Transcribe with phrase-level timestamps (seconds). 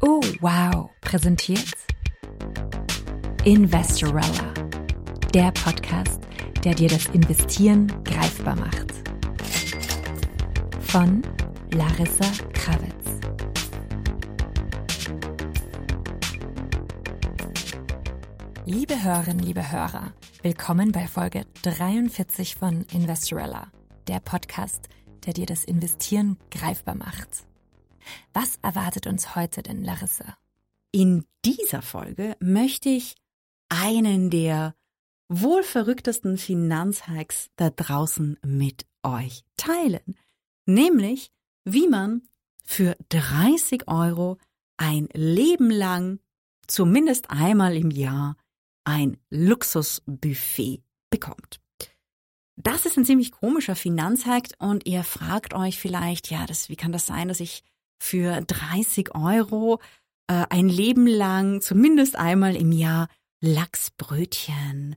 [0.00, 1.74] Oh, wow, präsentiert
[3.44, 4.52] Investorella,
[5.32, 6.20] der Podcast,
[6.64, 8.92] der dir das Investieren greifbar macht.
[10.80, 11.22] Von
[11.72, 13.20] Larissa Krawitz.
[18.66, 20.12] Liebe Hörerinnen, liebe Hörer,
[20.42, 23.68] willkommen bei Folge 43 von Investorella,
[24.06, 24.88] der Podcast,
[25.26, 27.44] der dir das Investieren greifbar macht.
[28.32, 30.36] Was erwartet uns heute denn, Larissa?
[30.92, 33.14] In dieser Folge möchte ich
[33.68, 34.74] einen der
[35.28, 40.18] wohl verrücktesten Finanzhacks da draußen mit euch teilen.
[40.66, 41.30] Nämlich,
[41.64, 42.22] wie man
[42.64, 44.38] für 30 Euro
[44.76, 46.18] ein Leben lang,
[46.66, 48.36] zumindest einmal im Jahr,
[48.84, 51.59] ein Luxusbuffet bekommt.
[52.62, 56.92] Das ist ein ziemlich komischer Finanzhack und ihr fragt euch vielleicht, ja, das, wie kann
[56.92, 57.62] das sein, dass ich
[57.98, 59.80] für 30 Euro
[60.26, 63.08] äh, ein Leben lang, zumindest einmal im Jahr,
[63.40, 64.96] Lachsbrötchen,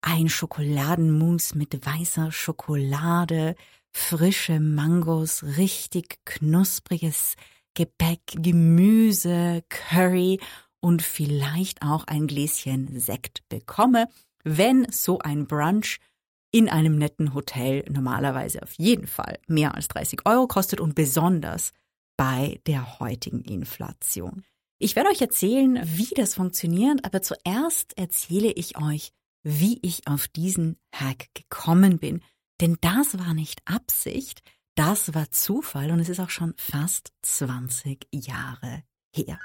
[0.00, 3.56] ein Schokoladenmus mit weißer Schokolade,
[3.90, 7.34] frische Mangos, richtig knuspriges
[7.74, 10.40] Gebäck, Gemüse, Curry
[10.80, 14.08] und vielleicht auch ein Gläschen Sekt bekomme,
[14.44, 15.98] wenn so ein Brunch
[16.52, 21.72] in einem netten Hotel normalerweise auf jeden Fall mehr als 30 Euro kostet und besonders
[22.16, 24.44] bei der heutigen Inflation.
[24.78, 30.28] Ich werde euch erzählen, wie das funktioniert, aber zuerst erzähle ich euch, wie ich auf
[30.28, 32.20] diesen Hack gekommen bin.
[32.60, 34.42] Denn das war nicht Absicht,
[34.74, 38.82] das war Zufall und es ist auch schon fast 20 Jahre
[39.14, 39.38] her.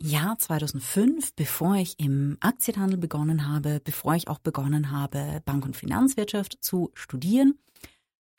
[0.00, 5.76] Jahr 2005, bevor ich im Aktienhandel begonnen habe, bevor ich auch begonnen habe, Bank- und
[5.76, 7.58] Finanzwirtschaft zu studieren,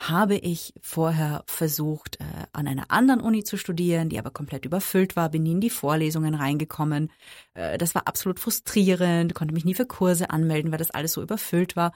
[0.02, 5.16] habe ich vorher versucht, äh, an einer anderen Uni zu studieren, die aber komplett überfüllt
[5.16, 7.10] war, bin nie in die Vorlesungen reingekommen.
[7.54, 11.22] Äh, das war absolut frustrierend, konnte mich nie für Kurse anmelden, weil das alles so
[11.22, 11.94] überfüllt war.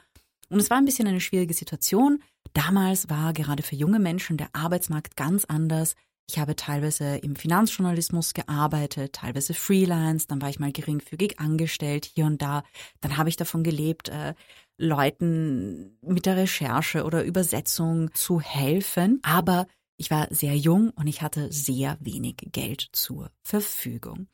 [0.50, 2.24] Und es war ein bisschen eine schwierige Situation.
[2.54, 5.96] Damals war gerade für junge Menschen der Arbeitsmarkt ganz anders.
[6.30, 12.26] Ich habe teilweise im Finanzjournalismus gearbeitet, teilweise Freelance, dann war ich mal geringfügig angestellt hier
[12.26, 12.64] und da.
[13.00, 14.34] Dann habe ich davon gelebt, äh,
[14.78, 19.20] Leuten mit der Recherche oder Übersetzung zu helfen.
[19.24, 24.28] Aber ich war sehr jung und ich hatte sehr wenig Geld zur Verfügung.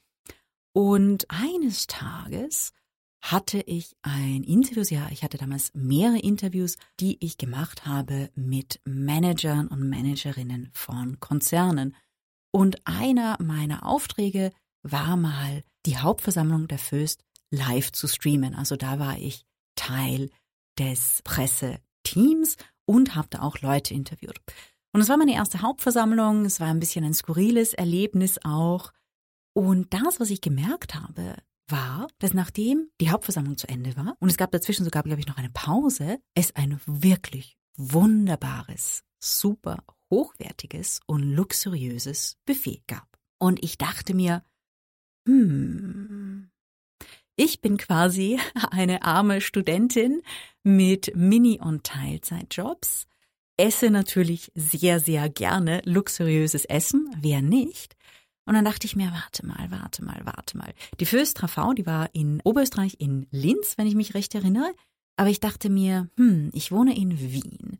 [0.74, 2.74] Und eines Tages
[3.24, 8.82] hatte ich ein Interview, ja, ich hatte damals mehrere Interviews, die ich gemacht habe mit
[8.84, 11.96] Managern und Managerinnen von Konzernen.
[12.52, 14.52] Und einer meiner Aufträge
[14.84, 18.56] war mal, die Hauptversammlung der Föst live zu streamen.
[18.56, 19.46] Also da war ich
[19.76, 20.30] Teil
[20.78, 24.40] des Presseteams und habe da auch Leute interviewt.
[24.92, 28.92] Und es war meine erste Hauptversammlung, es war ein bisschen ein skurriles Erlebnis auch.
[29.54, 31.38] Und das, was ich gemerkt habe,
[31.74, 35.28] war, dass nachdem die Hauptversammlung zu Ende war, und es gab dazwischen sogar, glaube ich,
[35.28, 43.08] noch eine Pause, es ein wirklich wunderbares, super hochwertiges und luxuriöses Buffet gab.
[43.40, 44.44] Und ich dachte mir,
[45.28, 46.52] hm,
[47.36, 48.40] ich bin quasi
[48.72, 50.22] eine arme Studentin
[50.62, 53.08] mit Mini- und Teilzeitjobs,
[53.58, 57.96] esse natürlich sehr, sehr gerne luxuriöses Essen, wer nicht,
[58.46, 60.74] und dann dachte ich mir, warte mal, warte mal, warte mal.
[61.00, 64.74] Die Föstra V, die war in Oberösterreich in Linz, wenn ich mich recht erinnere.
[65.16, 67.80] Aber ich dachte mir, hm, ich wohne in Wien.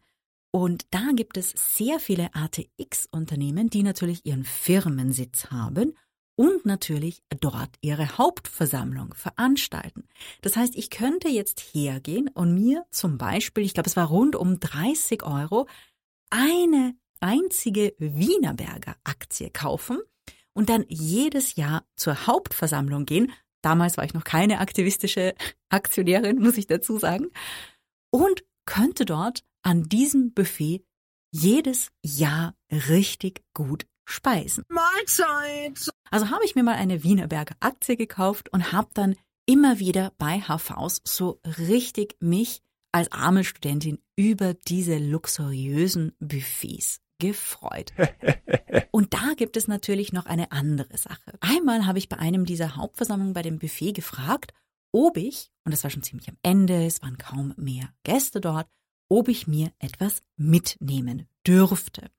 [0.52, 5.98] Und da gibt es sehr viele ATX-Unternehmen, die natürlich ihren Firmensitz haben
[6.36, 10.08] und natürlich dort ihre Hauptversammlung veranstalten.
[10.42, 14.36] Das heißt, ich könnte jetzt hergehen und mir zum Beispiel, ich glaube, es war rund
[14.36, 15.68] um 30 Euro,
[16.30, 20.00] eine einzige Wienerberger Aktie kaufen
[20.54, 23.32] und dann jedes Jahr zur Hauptversammlung gehen.
[23.62, 25.34] Damals war ich noch keine aktivistische
[25.70, 27.28] Aktionärin, muss ich dazu sagen.
[28.12, 30.86] Und könnte dort an diesem Buffet
[31.32, 34.64] jedes Jahr richtig gut speisen.
[34.70, 35.92] Mahlzeit!
[36.12, 39.16] Also habe ich mir mal eine Wienerberger Aktie gekauft und habe dann
[39.46, 42.62] immer wieder bei HVs so richtig mich
[42.92, 47.94] als arme Studentin über diese luxuriösen Buffets gefreut.
[48.92, 51.34] Und da gibt es natürlich noch eine andere Sache.
[51.40, 54.54] Einmal habe ich bei einem dieser Hauptversammlungen bei dem Buffet gefragt,
[54.92, 58.68] ob ich, und das war schon ziemlich am Ende, es waren kaum mehr Gäste dort,
[59.10, 62.12] ob ich mir etwas mitnehmen dürfte.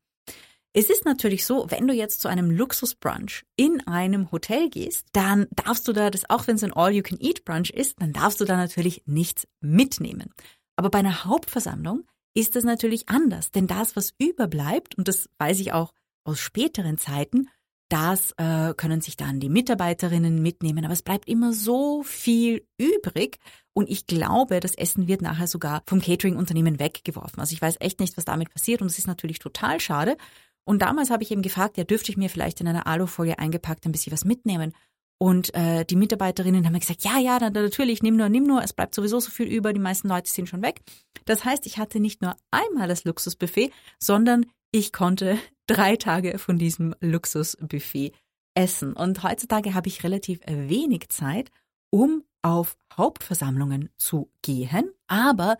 [0.73, 5.47] Es ist natürlich so, wenn du jetzt zu einem Luxusbrunch in einem Hotel gehst, dann
[5.53, 9.03] darfst du da das, auch wenn es ein All-You-Can-Eat-Brunch ist, dann darfst du da natürlich
[9.07, 10.35] nichts mitnehmen.
[10.75, 12.05] Aber bei einer Hauptversammlung
[12.35, 13.51] ist das natürlich anders.
[13.51, 15.93] Denn das, was überbleibt, und das weiß ich auch
[16.25, 17.49] aus späteren Zeiten,
[17.89, 23.39] das äh, können sich dann die Mitarbeiterinnen mitnehmen, aber es bleibt immer so viel übrig
[23.73, 27.41] und ich glaube, das Essen wird nachher sogar vom Catering-Unternehmen weggeworfen.
[27.41, 30.17] Also ich weiß echt nicht, was damit passiert und es ist natürlich total schade.
[30.65, 33.85] Und damals habe ich eben gefragt, ja, dürfte ich mir vielleicht in einer Alufolie eingepackt
[33.85, 34.73] ein bisschen was mitnehmen?
[35.19, 38.73] Und äh, die Mitarbeiterinnen haben mir gesagt, ja, ja, natürlich, nimm nur, nimm nur, es
[38.73, 40.81] bleibt sowieso so viel über, die meisten Leute sind schon weg.
[41.25, 46.59] Das heißt, ich hatte nicht nur einmal das Luxusbuffet, sondern ich konnte drei Tage von
[46.59, 48.13] diesem Luxusbuffet
[48.55, 48.93] essen.
[48.93, 51.51] Und heutzutage habe ich relativ wenig Zeit,
[51.91, 54.93] um auf Hauptversammlungen zu gehen.
[55.07, 55.57] Aber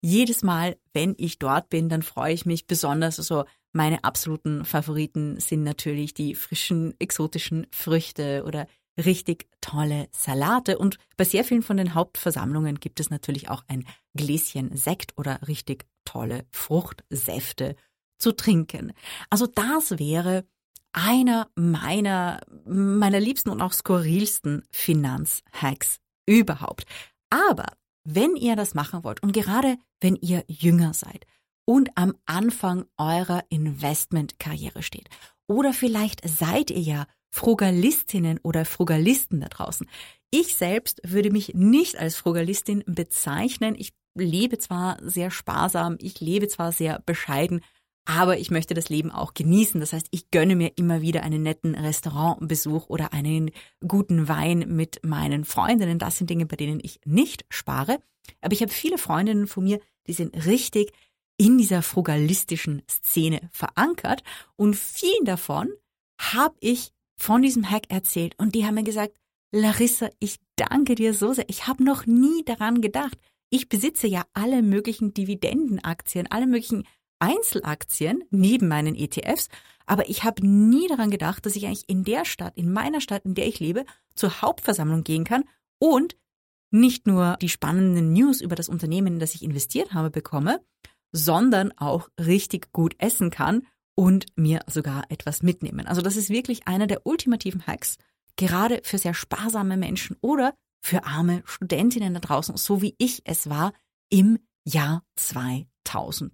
[0.00, 3.18] jedes Mal, wenn ich dort bin, dann freue ich mich besonders.
[3.18, 8.66] Also meine absoluten Favoriten sind natürlich die frischen, exotischen Früchte oder
[8.98, 10.78] richtig tolle Salate.
[10.78, 15.40] Und bei sehr vielen von den Hauptversammlungen gibt es natürlich auch ein Gläschen Sekt oder
[15.46, 17.76] richtig tolle Fruchtsäfte
[18.18, 18.92] zu trinken.
[19.30, 20.44] Also das wäre
[20.92, 26.84] einer meiner, meiner liebsten und auch skurrilsten Finanzhacks überhaupt.
[27.30, 27.66] Aber
[28.04, 31.26] wenn ihr das machen wollt und gerade wenn ihr jünger seid
[31.66, 35.08] und am Anfang eurer Investmentkarriere steht
[35.46, 39.86] oder vielleicht seid ihr ja Frugalistinnen oder Frugalisten da draußen.
[40.30, 43.74] Ich selbst würde mich nicht als Frugalistin bezeichnen.
[43.78, 47.60] Ich lebe zwar sehr sparsam, ich lebe zwar sehr bescheiden,
[48.04, 49.80] aber ich möchte das Leben auch genießen.
[49.80, 53.50] Das heißt, ich gönne mir immer wieder einen netten Restaurantbesuch oder einen
[53.86, 55.98] guten Wein mit meinen Freundinnen.
[55.98, 57.98] Das sind Dinge, bei denen ich nicht spare.
[58.40, 60.92] Aber ich habe viele Freundinnen von mir, die sind richtig
[61.36, 64.22] in dieser frugalistischen Szene verankert
[64.56, 65.68] und vielen davon
[66.18, 69.12] habe ich von diesem Hack erzählt und die haben mir gesagt,
[69.50, 71.48] Larissa, ich danke dir so sehr.
[71.48, 73.18] Ich habe noch nie daran gedacht.
[73.50, 76.86] Ich besitze ja alle möglichen Dividendenaktien, alle möglichen
[77.18, 79.48] Einzelaktien neben meinen ETFs,
[79.86, 83.24] aber ich habe nie daran gedacht, dass ich eigentlich in der Stadt, in meiner Stadt,
[83.24, 83.84] in der ich lebe,
[84.14, 85.44] zur Hauptversammlung gehen kann
[85.78, 86.16] und
[86.70, 90.60] nicht nur die spannenden News über das Unternehmen, in das ich investiert habe, bekomme,
[91.12, 93.66] sondern auch richtig gut essen kann
[93.98, 95.88] und mir sogar etwas mitnehmen.
[95.88, 97.96] Also das ist wirklich einer der ultimativen Hacks,
[98.36, 103.50] gerade für sehr sparsame Menschen oder für arme Studentinnen da draußen, so wie ich es
[103.50, 103.72] war
[104.08, 106.30] im Jahr 2005.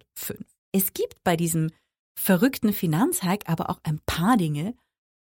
[0.73, 1.71] Es gibt bei diesem
[2.15, 4.75] verrückten Finanzhack aber auch ein paar Dinge,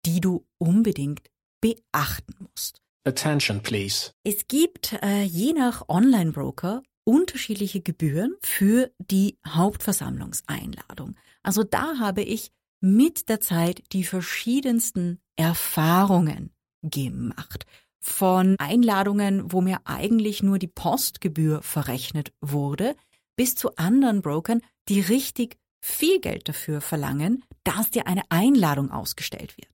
[0.04, 1.30] die du unbedingt
[1.60, 2.82] beachten musst.
[3.04, 4.10] Attention, please.
[4.24, 11.16] Es gibt äh, je nach Online-Broker unterschiedliche Gebühren für die Hauptversammlungseinladung.
[11.43, 16.52] Also da habe ich mit der Zeit die verschiedensten Erfahrungen
[16.82, 17.66] gemacht.
[18.00, 22.96] Von Einladungen, wo mir eigentlich nur die Postgebühr verrechnet wurde,
[23.37, 29.56] bis zu anderen Brokern, die richtig viel Geld dafür verlangen, dass dir eine Einladung ausgestellt
[29.56, 29.70] wird.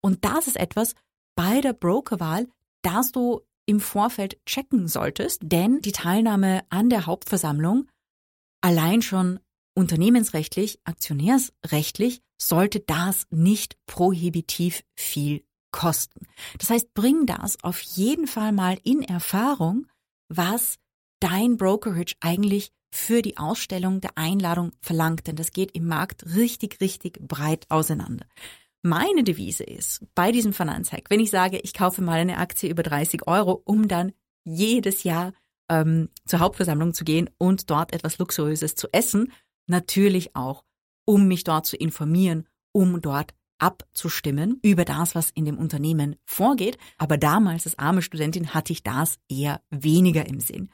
[0.00, 0.94] Und das ist etwas
[1.36, 2.48] bei der Brokerwahl,
[2.82, 3.40] das du
[3.72, 7.88] im Vorfeld checken solltest, denn die Teilnahme an der Hauptversammlung
[8.60, 9.40] allein schon
[9.74, 16.26] unternehmensrechtlich, aktionärsrechtlich sollte das nicht prohibitiv viel kosten.
[16.58, 19.86] Das heißt, bring das auf jeden Fall mal in Erfahrung,
[20.28, 20.76] was
[21.20, 26.82] dein Brokerage eigentlich für die Ausstellung der Einladung verlangt, denn das geht im Markt richtig,
[26.82, 28.26] richtig breit auseinander.
[28.82, 32.82] Meine Devise ist bei diesem Finanzhack, wenn ich sage, ich kaufe mal eine Aktie über
[32.82, 34.12] 30 Euro, um dann
[34.44, 35.32] jedes Jahr
[35.68, 39.32] ähm, zur Hauptversammlung zu gehen und dort etwas Luxuriöses zu essen,
[39.68, 40.64] natürlich auch,
[41.04, 46.76] um mich dort zu informieren, um dort abzustimmen über das, was in dem Unternehmen vorgeht.
[46.98, 50.72] Aber damals als arme Studentin hatte ich das eher weniger im Sinn.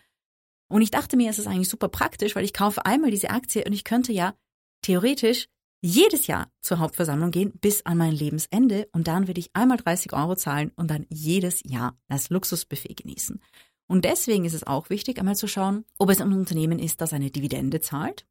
[0.70, 3.64] Und ich dachte mir, es ist eigentlich super praktisch, weil ich kaufe einmal diese Aktie
[3.64, 4.34] und ich könnte ja
[4.80, 5.48] theoretisch
[5.80, 10.12] jedes Jahr zur Hauptversammlung gehen bis an mein Lebensende und dann würde ich einmal 30
[10.12, 13.40] Euro zahlen und dann jedes Jahr das Luxusbuffet genießen.
[13.86, 17.12] Und deswegen ist es auch wichtig, einmal zu schauen, ob es ein Unternehmen ist, das
[17.12, 18.26] eine Dividende zahlt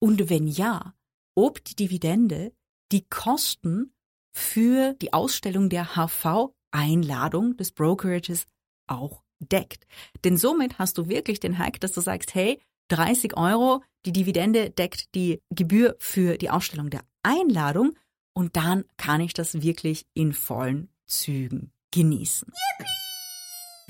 [0.00, 0.94] und wenn ja,
[1.34, 2.52] ob die Dividende
[2.90, 3.94] die Kosten
[4.32, 8.46] für die Ausstellung der HV-Einladung des Brokerages
[8.86, 9.86] auch deckt.
[10.24, 14.70] Denn somit hast du wirklich den Hack, dass du sagst, hey, 30 Euro, die Dividende
[14.70, 17.92] deckt die Gebühr für die Ausstellung der Einladung
[18.32, 22.48] und dann kann ich das wirklich in vollen Zügen genießen.
[22.48, 22.90] Yippie!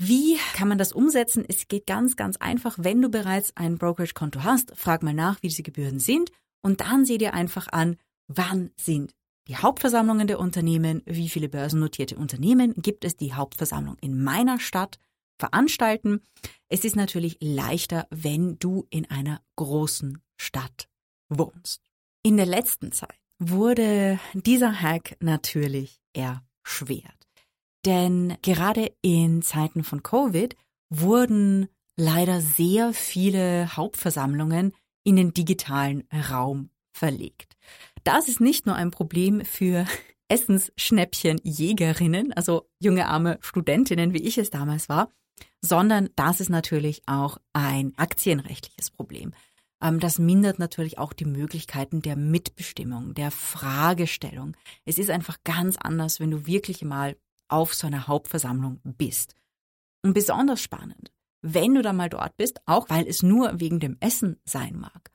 [0.03, 1.45] Wie kann man das umsetzen?
[1.47, 2.75] Es geht ganz, ganz einfach.
[2.79, 6.31] Wenn du bereits ein Brokerage-Konto hast, frag mal nach, wie diese Gebühren sind
[6.61, 9.13] und dann sieh dir einfach an, wann sind
[9.47, 14.97] die Hauptversammlungen der Unternehmen, wie viele börsennotierte Unternehmen gibt es die Hauptversammlung in meiner Stadt,
[15.41, 16.21] veranstalten.
[16.69, 20.87] Es ist natürlich leichter, wenn du in einer großen Stadt
[21.29, 21.81] wohnst.
[22.23, 27.27] In der letzten Zeit wurde dieser Hack natürlich erschwert.
[27.85, 30.55] Denn gerade in Zeiten von Covid
[30.89, 31.67] wurden
[31.97, 37.57] leider sehr viele Hauptversammlungen in den digitalen Raum verlegt.
[38.03, 39.87] Das ist nicht nur ein Problem für
[40.27, 45.09] Essensschnäppchenjägerinnen, also junge arme Studentinnen, wie ich es damals war,
[45.61, 49.33] sondern das ist natürlich auch ein aktienrechtliches Problem.
[49.81, 54.55] Ähm, das mindert natürlich auch die Möglichkeiten der Mitbestimmung, der Fragestellung.
[54.85, 57.15] Es ist einfach ganz anders, wenn du wirklich mal
[57.47, 59.35] auf so einer Hauptversammlung bist.
[60.03, 63.97] Und besonders spannend, wenn du da mal dort bist, auch weil es nur wegen dem
[63.99, 65.11] Essen sein mag.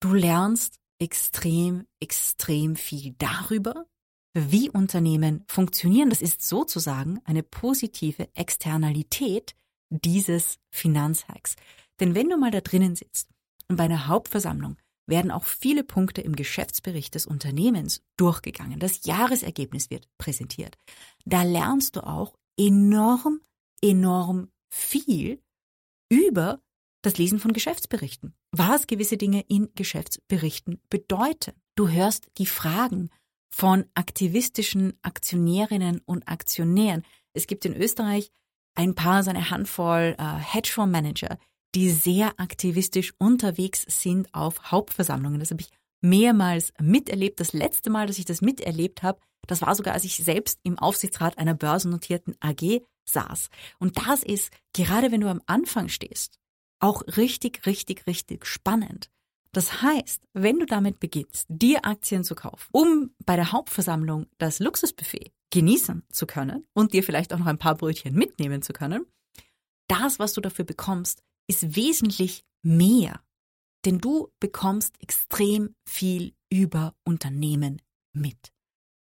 [0.00, 3.86] Du lernst extrem, extrem viel darüber,
[4.32, 6.10] wie Unternehmen funktionieren.
[6.10, 9.54] Das ist sozusagen eine positive Externalität
[9.90, 11.56] dieses Finanzhacks.
[12.00, 13.28] Denn wenn du mal da drinnen sitzt
[13.68, 14.76] und bei einer Hauptversammlung
[15.06, 18.80] werden auch viele Punkte im Geschäftsbericht des Unternehmens durchgegangen.
[18.80, 20.76] Das Jahresergebnis wird präsentiert.
[21.24, 23.40] Da lernst du auch enorm,
[23.80, 25.40] enorm viel
[26.08, 26.60] über
[27.02, 31.52] das Lesen von Geschäftsberichten, was gewisse Dinge in Geschäftsberichten bedeuten.
[31.76, 33.10] Du hörst die Fragen
[33.48, 37.04] von aktivistischen Aktionärinnen und Aktionären.
[37.32, 38.32] Es gibt in Österreich
[38.76, 41.38] ein paar, so eine Handvoll äh, Hedgefondsmanager,
[41.74, 45.40] die sehr aktivistisch unterwegs sind auf Hauptversammlungen.
[45.40, 47.40] Das habe ich mehrmals miterlebt.
[47.40, 50.78] Das letzte Mal, dass ich das miterlebt habe, das war sogar, als ich selbst im
[50.78, 53.48] Aufsichtsrat einer börsennotierten AG saß.
[53.78, 56.38] Und das ist, gerade wenn du am Anfang stehst,
[56.80, 59.10] auch richtig, richtig, richtig spannend.
[59.52, 64.58] Das heißt, wenn du damit beginnst, dir Aktien zu kaufen, um bei der Hauptversammlung das
[64.58, 69.06] Luxusbuffet genießen zu können und dir vielleicht auch noch ein paar Brötchen mitnehmen zu können,
[69.88, 73.20] das, was du dafür bekommst, ist wesentlich mehr.
[73.84, 77.80] Denn du bekommst extrem viel über Unternehmen
[78.12, 78.52] mit.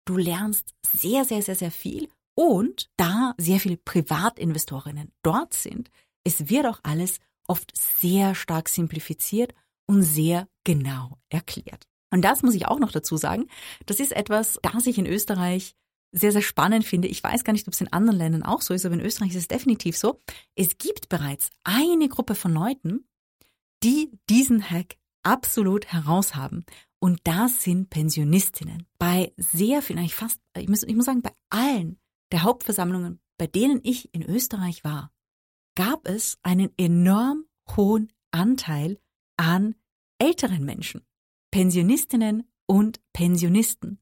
[0.05, 5.91] Du lernst sehr, sehr, sehr, sehr viel und da sehr viele Privatinvestorinnen dort sind,
[6.25, 9.55] es wird auch alles oft sehr stark simplifiziert
[9.87, 11.89] und sehr genau erklärt.
[12.11, 13.49] Und das muss ich auch noch dazu sagen.
[13.87, 15.75] Das ist etwas, das ich in Österreich
[16.13, 17.09] sehr, sehr spannend finde.
[17.09, 19.31] Ich weiß gar nicht, ob es in anderen Ländern auch so ist, aber in Österreich
[19.31, 20.21] ist es definitiv so.
[20.55, 23.07] Es gibt bereits eine Gruppe von Leuten,
[23.83, 26.65] die diesen Hack absolut heraushaben.
[27.01, 28.87] Und das sind Pensionistinnen.
[28.99, 31.99] Bei sehr vielen, ich fast, ich muss, ich muss sagen, bei allen
[32.33, 35.13] der Hauptversammlungen, bei denen ich in Österreich war,
[35.77, 37.45] gab es einen enorm
[37.77, 38.99] hohen Anteil
[39.37, 39.77] an
[40.19, 41.07] älteren Menschen,
[41.53, 44.01] Pensionistinnen und Pensionisten.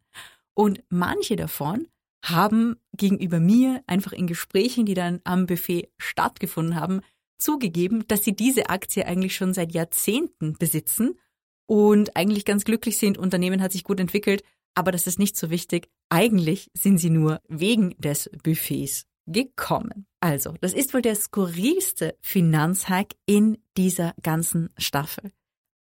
[0.55, 1.87] Und manche davon
[2.25, 7.01] haben gegenüber mir einfach in Gesprächen, die dann am Buffet stattgefunden haben,
[7.39, 11.19] zugegeben, dass sie diese Aktie eigentlich schon seit Jahrzehnten besitzen
[11.67, 13.19] und eigentlich ganz glücklich sind.
[13.19, 14.43] Unternehmen hat sich gut entwickelt,
[14.75, 15.89] aber das ist nicht so wichtig.
[16.09, 20.07] Eigentlich sind sie nur wegen des Buffets gekommen.
[20.21, 25.33] Also, das ist wohl der skurrilste Finanzhack in dieser ganzen Staffel.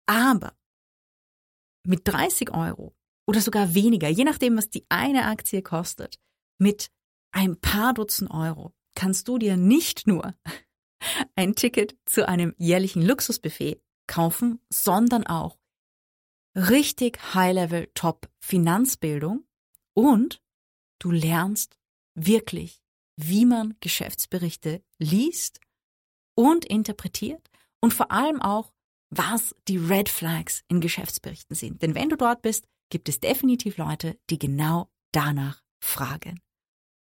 [0.06, 0.54] Aber
[1.86, 6.20] mit 30 Euro oder sogar weniger, je nachdem, was die eine Aktie kostet,
[6.58, 6.90] mit
[7.32, 10.36] ein paar Dutzend Euro kannst du dir nicht nur
[11.36, 15.58] ein Ticket zu einem jährlichen Luxusbuffet kaufen, sondern auch
[16.56, 19.46] richtig High-Level Top Finanzbildung
[19.96, 20.42] und
[21.00, 21.78] du lernst
[22.16, 22.82] wirklich,
[23.16, 25.60] wie man Geschäftsberichte liest
[26.36, 27.50] und interpretiert
[27.82, 28.74] und vor allem auch,
[29.10, 31.82] was die Red Flags in Geschäftsberichten sind.
[31.82, 36.40] Denn wenn du dort bist, gibt es definitiv Leute, die genau danach fragen.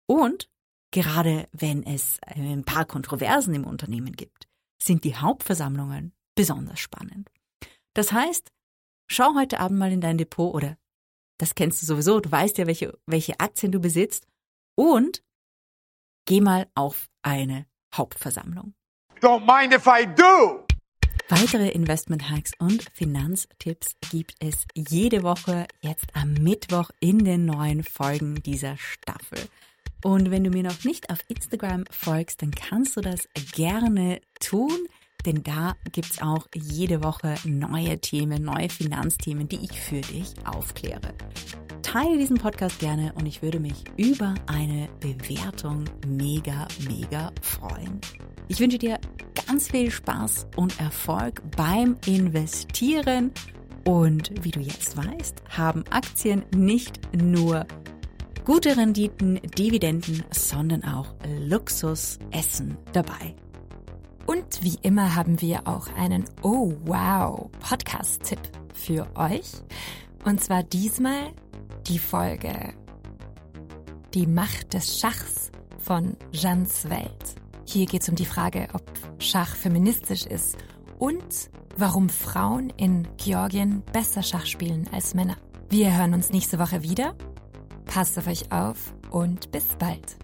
[0.06, 0.50] Und
[0.92, 4.50] gerade wenn es ein paar Kontroversen im Unternehmen gibt,
[4.84, 7.32] sind die Hauptversammlungen besonders spannend.
[7.94, 8.52] Das heißt,
[9.10, 10.78] schau heute Abend mal in dein Depot oder
[11.38, 14.28] das kennst du sowieso, du weißt ja, welche, welche Aktien du besitzt
[14.76, 15.24] und
[16.26, 17.66] geh mal auf eine
[17.96, 18.74] Hauptversammlung.
[19.22, 20.67] Don't mind if I do.
[21.30, 28.42] Weitere Investment-Hacks und Finanztipps gibt es jede Woche jetzt am Mittwoch in den neuen Folgen
[28.44, 29.40] dieser Staffel.
[30.06, 34.72] Und wenn du mir noch nicht auf Instagram folgst, dann kannst du das gerne tun,
[35.26, 41.14] denn da gibt's auch jede Woche neue Themen, neue Finanzthemen, die ich für dich aufkläre.
[41.82, 48.00] Teile diesen Podcast gerne und ich würde mich über eine Bewertung mega, mega freuen.
[48.50, 49.00] Ich wünsche dir
[49.46, 53.32] ganz viel Spaß und Erfolg beim Investieren.
[53.86, 57.66] Und wie du jetzt weißt, haben Aktien nicht nur
[58.46, 63.36] gute Renditen, Dividenden, sondern auch Luxusessen dabei.
[64.26, 68.40] Und wie immer haben wir auch einen Oh wow Podcast-Tipp
[68.74, 69.52] für euch.
[70.24, 71.34] Und zwar diesmal
[71.88, 72.74] die Folge
[74.14, 77.36] Die Macht des Schachs von Jeannes Welt.
[77.70, 78.84] Hier geht es um die Frage, ob
[79.20, 80.58] Schach feministisch ist
[81.00, 85.36] und warum Frauen in Georgien besser Schach spielen als Männer.
[85.70, 87.14] Wir hören uns nächste Woche wieder.
[87.86, 90.16] Passt auf euch auf und bis bald.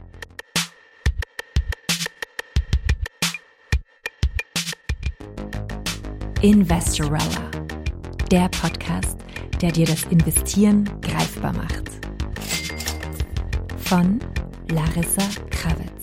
[6.42, 7.52] Investorella,
[8.32, 9.18] der Podcast,
[9.62, 11.90] der dir das Investieren greifbar macht.
[13.78, 14.20] Von
[14.70, 16.03] Larissa Krawitz.